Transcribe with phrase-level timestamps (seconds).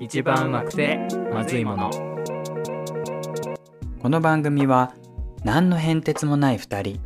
[0.00, 0.98] 一番うまくて
[1.32, 1.90] まずいもの。
[4.02, 4.92] この番組は
[5.44, 7.00] 何の変哲もない2人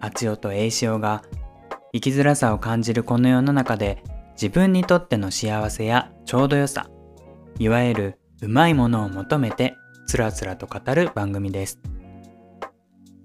[0.00, 1.22] 厚代と栄潮が
[1.92, 4.02] 生きづらさを感じるこの世の中で
[4.32, 6.88] 自分にとっての幸せやちょうど良さ
[7.58, 9.74] いわゆるうまいものを求めて
[10.06, 11.78] つらつらと語る番組です。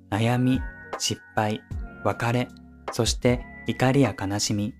[0.10, 0.60] 悩み
[0.98, 1.62] 失敗
[2.04, 2.50] 別れ
[2.92, 4.74] そして怒りや悲しみ。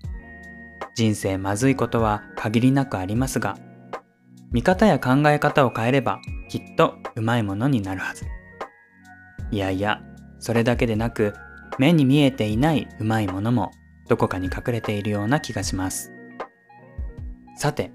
[0.94, 3.58] 人生まずいことは限りなくありますが
[4.52, 8.24] 見方や考え方を変えればきっとうまいものになるはず。
[9.50, 10.00] いやいや
[10.38, 11.34] それだけでなく
[11.78, 13.72] 目に見えていないうまいものも
[14.08, 16.12] どこかに隠れているような気がします。
[17.56, 17.90] さて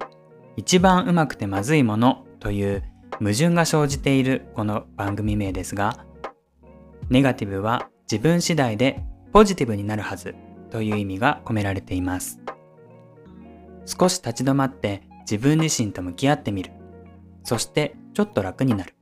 [0.58, 2.84] 一番うまくてまずいものという
[3.20, 6.06] 矛盾が生じているこの番組名ですが
[7.10, 10.36] ネガティブは自分次第でポジティブになるはず。
[10.70, 12.40] という意味が込められています。
[13.86, 16.72] 少し立ち止まって自分自身と向き合ってみる。
[17.44, 18.96] そしてちょっと楽になる。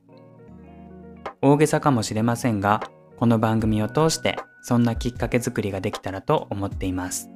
[1.42, 2.82] 大げさかもしれませんが
[3.16, 7.30] この番組を通してそんなきっかけ作りができたらと思っています。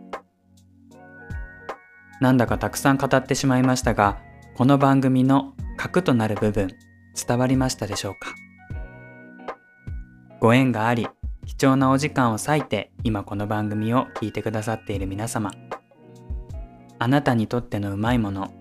[2.21, 4.21] なんだかたくさん語ってしまいましたが
[4.55, 6.69] この番組の核となる部分
[7.15, 8.35] 伝わりましたでしょうか？
[10.41, 11.09] ご縁があり
[11.45, 15.53] 貴重なお時間を割いて今この番組を聞いてくださっている皆様
[16.99, 18.53] あなたにとってのうまいもの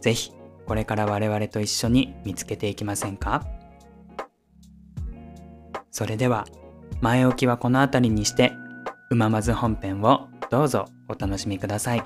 [0.00, 0.32] ぜひ
[0.66, 3.44] これから我々と一緒に見つけていきませんか？
[5.90, 6.46] それでは
[7.00, 8.52] 前置きはこの辺りにして
[9.10, 12.04] うままず本編をどうぞお楽しみください。